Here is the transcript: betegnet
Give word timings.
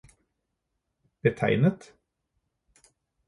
betegnet 1.23 1.79